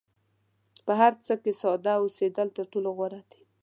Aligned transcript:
په 0.85 0.93
هر 1.01 1.13
څه 1.25 1.33
کې 1.43 1.51
ساده 1.61 1.93
اوسېدل 2.01 2.47
تر 2.57 2.65
ټولو 2.71 2.89
غوره 2.97 3.21
دي. 3.31 3.41